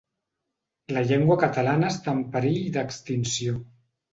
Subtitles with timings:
[0.95, 3.63] La llengua catalana està en perill d'extinció.